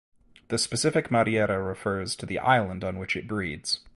The 0.47 0.57
specific 0.57 1.11
"madeira" 1.11 1.61
refers 1.61 2.15
to 2.15 2.25
the 2.25 2.39
island 2.39 2.83
on 2.83 2.97
which 2.97 3.15
it 3.15 3.27
breeds. 3.27 3.81